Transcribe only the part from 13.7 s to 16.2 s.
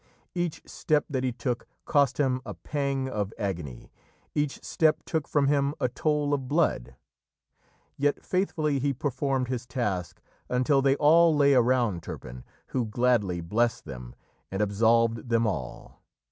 them and absolved them all.